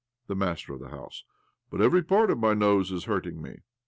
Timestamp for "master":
0.35-0.73